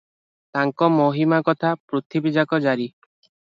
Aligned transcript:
ତାଙ୍କ 0.57 0.87
ମହିମା 0.93 1.41
କଥା 1.51 1.75
ପୃଥିବୀଯାକ 1.93 2.65
ଜାରି। 2.69 2.93